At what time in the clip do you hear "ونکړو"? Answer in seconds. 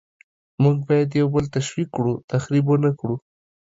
2.67-3.15